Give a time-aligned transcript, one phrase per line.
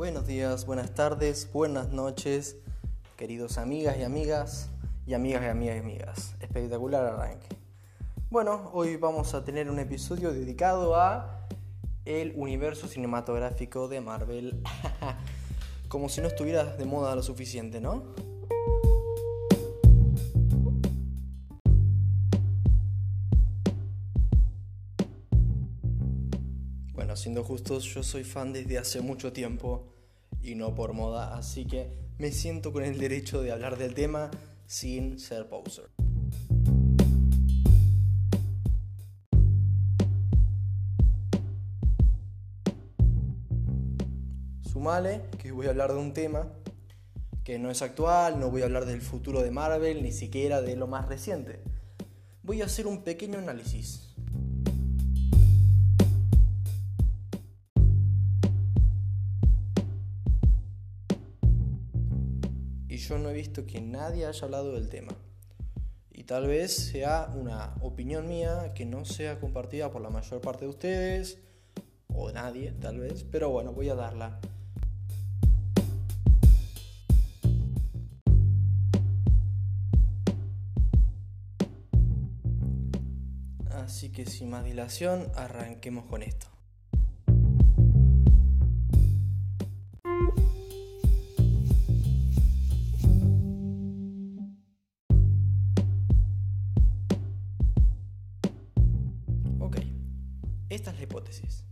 [0.00, 2.56] Buenos días, buenas tardes, buenas noches,
[3.18, 4.70] queridos amigas y amigas
[5.06, 6.36] y amigas y amigas y amigas.
[6.40, 7.48] Espectacular arranque.
[8.30, 11.46] Bueno, hoy vamos a tener un episodio dedicado a
[12.06, 14.62] el universo cinematográfico de Marvel.
[15.88, 18.14] Como si no estuviera de moda lo suficiente, ¿no?
[27.20, 29.92] Siendo justos, yo soy fan desde hace mucho tiempo
[30.42, 31.86] y no por moda, así que
[32.18, 34.30] me siento con el derecho de hablar del tema
[34.66, 35.90] sin ser poser.
[44.62, 46.48] Sumale que voy a hablar de un tema
[47.44, 50.74] que no es actual, no voy a hablar del futuro de Marvel, ni siquiera de
[50.74, 51.60] lo más reciente.
[52.42, 54.09] Voy a hacer un pequeño análisis
[63.10, 65.12] yo no he visto que nadie haya hablado del tema.
[66.12, 70.64] Y tal vez sea una opinión mía que no sea compartida por la mayor parte
[70.64, 71.38] de ustedes,
[72.06, 74.38] o nadie tal vez, pero bueno, voy a darla.
[83.72, 86.46] Así que sin más dilación, arranquemos con esto.
[100.70, 101.64] Esta es la hipótesis.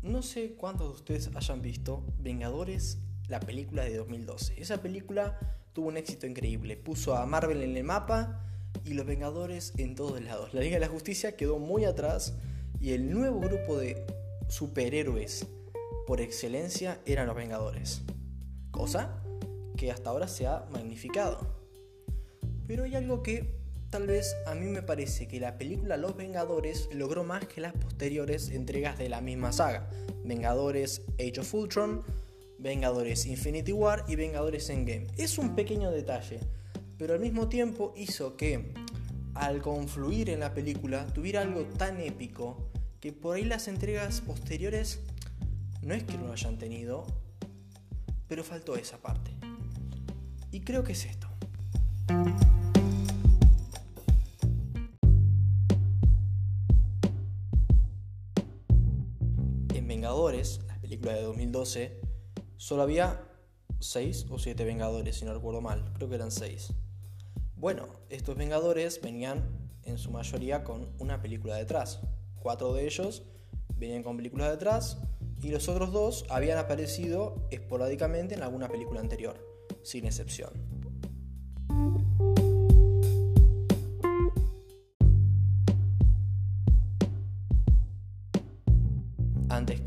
[0.00, 2.96] No sé cuántos de ustedes hayan visto Vengadores,
[3.28, 4.58] la película de 2012.
[4.58, 5.38] Esa película
[5.74, 6.78] tuvo un éxito increíble.
[6.78, 8.42] Puso a Marvel en el mapa
[8.86, 10.54] y los Vengadores en todos lados.
[10.54, 12.38] La Liga de la Justicia quedó muy atrás
[12.80, 14.06] y el nuevo grupo de
[14.48, 15.46] superhéroes
[16.06, 18.00] por excelencia eran los Vengadores.
[18.70, 19.22] Cosa
[19.76, 21.54] que hasta ahora se ha magnificado.
[22.66, 23.57] Pero hay algo que
[23.90, 27.72] Tal vez a mí me parece que la película Los Vengadores logró más que las
[27.72, 29.88] posteriores entregas de la misma saga.
[30.24, 32.02] Vengadores Age of Ultron,
[32.58, 35.06] Vengadores Infinity War y Vengadores Endgame.
[35.16, 36.40] Es un pequeño detalle,
[36.98, 38.74] pero al mismo tiempo hizo que
[39.32, 45.00] al confluir en la película tuviera algo tan épico que por ahí las entregas posteriores
[45.80, 47.06] no es que no lo hayan tenido,
[48.26, 49.30] pero faltó esa parte.
[50.50, 51.27] Y creo que es esto.
[60.18, 62.00] Vengadores, la película de 2012,
[62.56, 63.24] solo había
[63.78, 66.72] 6 o 7 Vengadores, si no recuerdo mal, creo que eran 6.
[67.54, 69.48] Bueno, estos Vengadores venían
[69.84, 72.00] en su mayoría con una película detrás.
[72.40, 73.22] Cuatro de ellos
[73.76, 74.98] venían con películas detrás
[75.40, 79.38] y los otros dos habían aparecido esporádicamente en alguna película anterior,
[79.84, 80.50] sin excepción.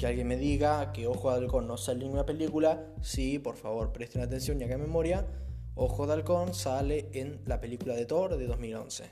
[0.02, 3.56] Que alguien me diga que Ojo de Halcón no sale en ninguna película, sí, por
[3.56, 5.28] favor, presten atención y hagan memoria.
[5.76, 9.12] Ojo de Halcón sale en la película de Thor de 2011.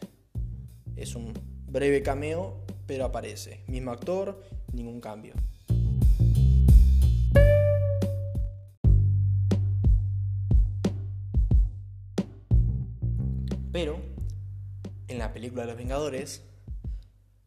[0.95, 1.31] Es un
[1.67, 3.63] breve cameo, pero aparece.
[3.67, 4.41] Mismo actor,
[4.73, 5.35] ningún cambio.
[13.72, 13.99] Pero,
[15.07, 16.41] en la película de los Vengadores,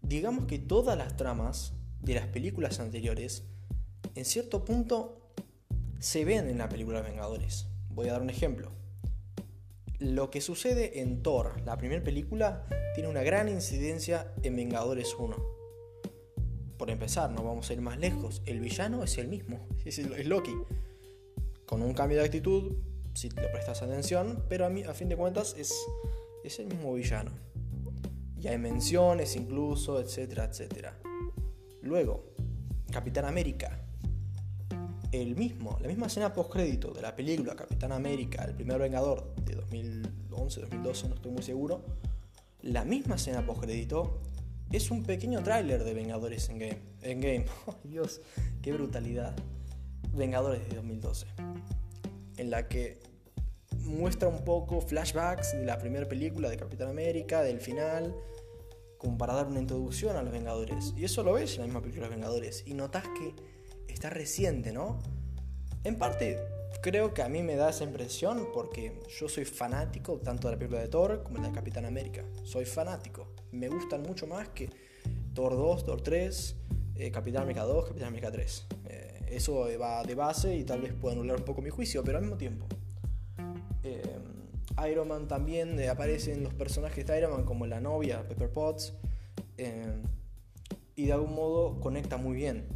[0.01, 3.45] digamos que todas las tramas de las películas anteriores,
[4.15, 5.23] en cierto punto
[5.99, 7.67] se ven en la película Vengadores.
[7.91, 8.73] Voy a dar un ejemplo.
[9.99, 15.37] Lo que sucede en Thor, la primera película, tiene una gran incidencia en Vengadores 1.
[16.77, 18.43] Por empezar, no vamos a ir más lejos.
[18.47, 20.55] El villano es el mismo, es Loki.
[21.67, 22.75] Con un cambio de actitud,
[23.15, 25.73] si le prestas atención, pero a, mí, a fin de cuentas es,
[26.43, 27.31] es el mismo villano.
[28.37, 30.99] Y hay menciones incluso, etcétera, etcétera.
[31.83, 32.33] Luego,
[32.91, 33.79] Capitán América.
[35.11, 39.57] El mismo, la misma escena post-crédito de la película Capitán América, el primer Vengador de
[39.57, 41.85] 2011, 2012, no estoy muy seguro.
[42.63, 44.21] La misma escena post-crédito
[44.71, 46.79] es un pequeño tráiler de Vengadores en Game.
[47.03, 47.45] En Game.
[47.85, 48.23] Dios,
[48.63, 49.35] qué brutalidad.
[50.15, 51.27] Vengadores de 2012.
[52.39, 53.01] En la que
[53.81, 58.15] muestra un poco flashbacks de la primera película de Capitán América, del final,
[59.03, 60.95] como para dar una introducción a los Vengadores.
[60.97, 62.63] Y eso lo ves en la misma película de los Vengadores.
[62.67, 63.35] Y notas que
[63.93, 65.01] está reciente, ¿no?
[65.83, 66.39] En parte,
[66.83, 70.59] creo que a mí me da esa impresión porque yo soy fanático tanto de la
[70.59, 72.25] película de Thor como de la Capitán América.
[72.45, 73.27] Soy fanático.
[73.51, 74.71] Me gustan mucho más que
[75.35, 76.57] Thor 2, Thor 3,
[76.95, 78.67] eh, Capitán América 2, Capitán América 3.
[78.87, 82.19] Eh, eso va de base y tal vez pueda anular un poco mi juicio, pero
[82.19, 82.67] al mismo tiempo.
[83.83, 84.12] Eh,
[84.89, 88.95] Iron Man también eh, aparecen los personajes de Iron Man como la novia, Pepper Potts,
[90.95, 92.67] y de algún modo conecta muy bien.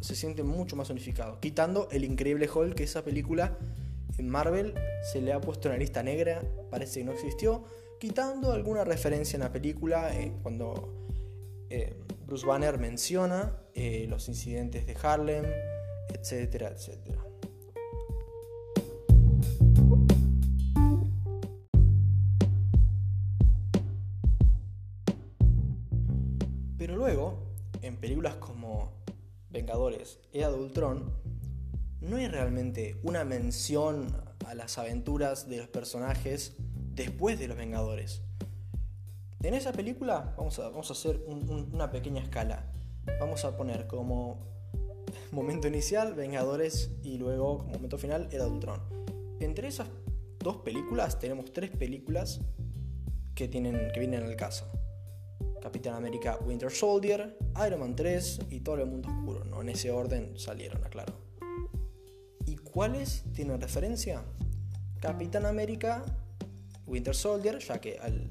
[0.00, 1.38] Se siente mucho más unificado.
[1.40, 3.56] Quitando el increíble Hulk, que esa película
[4.18, 4.74] en Marvel
[5.12, 7.64] se le ha puesto una lista negra, parece que no existió,
[8.00, 10.10] quitando alguna referencia en la película
[10.42, 10.92] cuando
[12.26, 15.44] Bruce Banner menciona eh, los incidentes de Harlem,
[16.12, 17.24] etcétera, etcétera.
[26.84, 27.38] Pero luego,
[27.80, 28.92] en películas como
[29.48, 31.14] Vengadores, Era de Ultron,
[32.02, 34.14] no hay realmente una mención
[34.44, 36.54] a las aventuras de los personajes
[36.94, 38.20] después de los Vengadores.
[39.42, 42.70] En esa película vamos a, hacer una pequeña escala.
[43.18, 44.46] Vamos a poner como
[45.32, 48.82] momento inicial Vengadores y luego como momento final Era Ultron.
[49.40, 49.88] Entre esas
[50.38, 52.42] dos películas tenemos tres películas
[53.34, 54.70] que, tienen, que vienen al caso.
[55.64, 59.46] Capitán América Winter Soldier, Iron Man 3 y todo el mundo oscuro.
[59.46, 59.62] ¿no?
[59.62, 61.14] En ese orden salieron, aclaro.
[62.44, 64.22] ¿Y cuáles tienen referencia?
[65.00, 66.04] Capitán América
[66.86, 68.28] Winter Soldier, ya que al,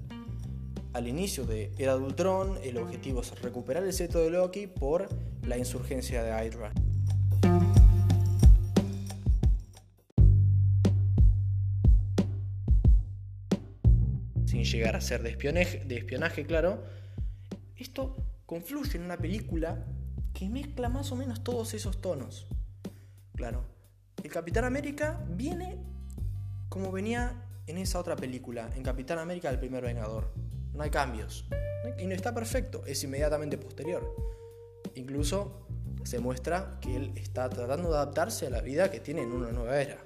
[0.94, 5.10] al inicio de Era de el objetivo es recuperar el seto de Loki por
[5.42, 6.72] la insurgencia de Hydra.
[14.46, 16.84] Sin llegar a ser de espionaje, de espionaje, claro,
[17.78, 18.16] esto
[18.46, 19.86] confluye en una película
[20.34, 22.48] que mezcla más o menos todos esos tonos.
[23.36, 23.66] Claro,
[24.24, 25.78] el Capitán América viene
[26.70, 30.34] como venía en esa otra película, en Capitán América el primer Vengador
[30.74, 31.46] no hay cambios.
[32.00, 34.16] Y no está perfecto, es inmediatamente posterior.
[34.96, 35.68] Incluso
[36.04, 39.52] se muestra que él está tratando de adaptarse a la vida que tiene en una
[39.52, 39.98] nueva era.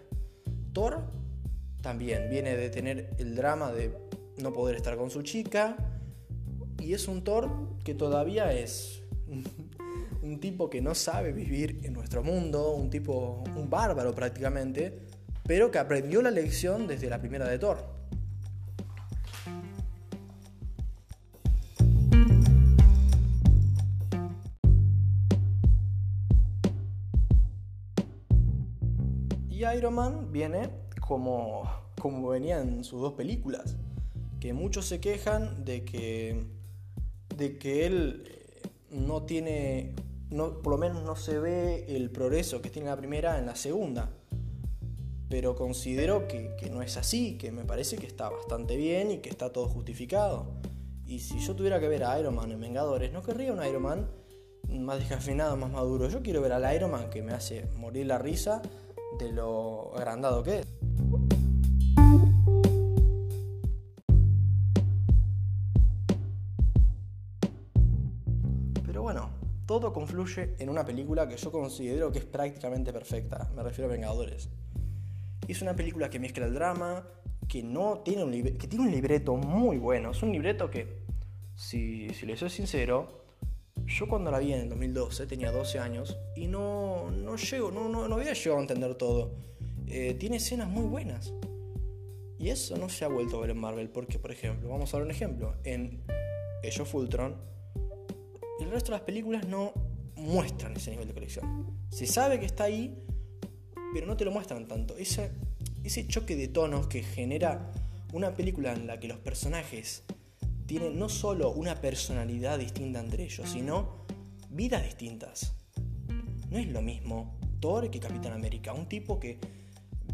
[0.73, 1.03] Thor
[1.81, 3.97] también viene de tener el drama de
[4.37, 5.77] no poder estar con su chica
[6.87, 7.51] y es un Thor
[7.83, 9.03] que todavía es
[10.21, 15.01] un tipo que no sabe vivir en nuestro mundo, un tipo, un bárbaro prácticamente,
[15.43, 17.97] pero que aprendió la lección desde la primera de Thor.
[29.75, 30.69] Iron Man viene
[31.01, 31.69] como,
[31.99, 33.75] como venía en sus dos películas,
[34.39, 36.56] que muchos se quejan de que,
[37.37, 39.93] de que él eh, no tiene,
[40.29, 43.55] no, por lo menos no se ve el progreso que tiene la primera en la
[43.55, 44.09] segunda.
[45.29, 49.17] Pero considero que, que no es así, que me parece que está bastante bien y
[49.17, 50.47] que está todo justificado.
[51.05, 53.83] Y si yo tuviera que ver a Iron Man en Vengadores, no querría un Iron
[53.83, 54.07] Man
[54.69, 56.09] más descafeinado, más maduro.
[56.09, 58.61] Yo quiero ver al Iron Man que me hace morir la risa
[59.19, 60.67] de lo agrandado que es.
[69.79, 73.93] Todo confluye en una película que yo considero que es prácticamente perfecta, me refiero a
[73.93, 74.49] Vengadores.
[75.47, 77.07] Es una película que mezcla el drama,
[77.47, 81.03] que, no tiene, un que tiene un libreto muy bueno, es un libreto que,
[81.55, 83.23] si, si les soy sincero,
[83.85, 87.87] yo cuando la vi en el 2012 tenía 12 años y no, no llego, no,
[87.87, 89.35] no, no había llegado a entender todo.
[89.85, 91.33] Eh, tiene escenas muy buenas.
[92.39, 94.97] Y eso no se ha vuelto a ver en Marvel porque, por ejemplo, vamos a
[94.97, 95.55] ver un ejemplo.
[95.63, 96.03] En
[96.67, 97.35] Age of Ultron,
[98.59, 99.73] el resto de las películas no
[100.15, 101.77] muestran ese nivel de colección.
[101.89, 102.97] Se sabe que está ahí,
[103.93, 104.97] pero no te lo muestran tanto.
[104.97, 105.31] Ese,
[105.83, 107.71] ese choque de tonos que genera
[108.13, 110.03] una película en la que los personajes
[110.65, 114.05] tienen no solo una personalidad distinta entre ellos, sino
[114.49, 115.53] vidas distintas.
[116.49, 119.39] No es lo mismo Thor que Capitán América, un tipo que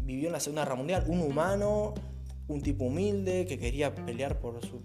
[0.02, 1.94] vivió en la Segunda Guerra Mundial, un humano,
[2.48, 4.82] un tipo humilde que quería pelear por su...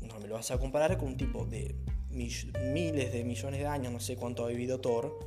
[0.00, 1.76] No me lo vas a comparar con un tipo de
[2.12, 5.18] miles de millones de años, no sé cuánto ha vivido Thor,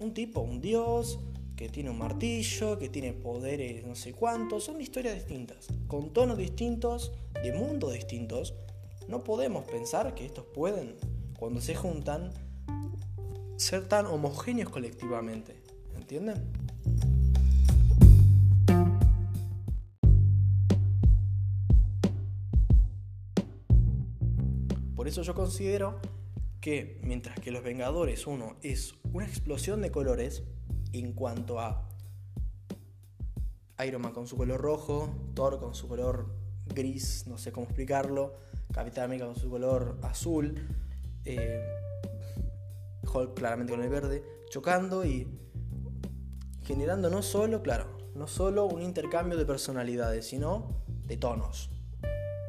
[0.00, 1.18] un tipo, un dios,
[1.56, 6.36] que tiene un martillo, que tiene poderes no sé cuántos, son historias distintas, con tonos
[6.36, 8.54] distintos, de mundos distintos,
[9.08, 10.96] no podemos pensar que estos pueden,
[11.38, 12.32] cuando se juntan,
[13.56, 15.62] ser tan homogéneos colectivamente.
[15.96, 16.44] ¿Entienden?
[24.94, 26.00] Por eso yo considero
[26.66, 30.42] que mientras que Los Vengadores 1 es una explosión de colores
[30.92, 31.88] en cuanto a
[33.86, 36.34] Iron Man con su color rojo, Thor con su color
[36.74, 38.34] gris, no sé cómo explicarlo,
[38.72, 40.56] Capitán América con su color azul,
[41.24, 41.62] eh,
[43.14, 45.28] Hulk claramente con el verde, chocando y
[46.64, 51.70] generando no solo, claro, no solo un intercambio de personalidades, sino de tonos.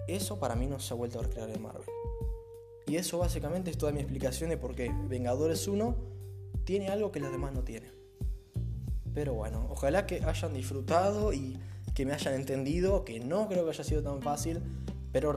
[0.08, 1.86] Eso para mí no se ha vuelto a recrear en Marvel.
[2.88, 5.98] Y eso básicamente es toda mi explicación de por qué Vengadores 1
[6.64, 7.92] tiene algo que los demás no tienen.
[9.14, 11.60] Pero bueno, ojalá que hayan disfrutado y
[11.94, 14.62] que me hayan entendido, que no creo que haya sido tan fácil,
[15.12, 15.36] pero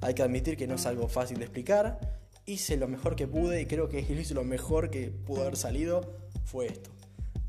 [0.00, 2.20] hay que admitir que no es algo fácil de explicar.
[2.44, 6.18] Hice lo mejor que pude y creo que hice lo mejor que pudo haber salido
[6.44, 6.90] fue esto.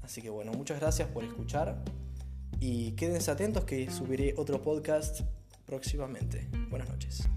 [0.01, 1.83] Así que bueno, muchas gracias por escuchar
[2.59, 5.21] y quédense atentos que subiré otro podcast
[5.65, 6.47] próximamente.
[6.69, 7.27] Buenas noches.